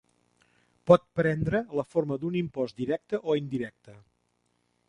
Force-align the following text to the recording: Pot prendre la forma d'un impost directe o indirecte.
Pot 0.91 1.05
prendre 1.19 1.61
la 1.81 1.85
forma 1.91 2.19
d'un 2.23 2.39
impost 2.41 2.81
directe 2.83 3.23
o 3.23 3.37
indirecte. 3.45 3.99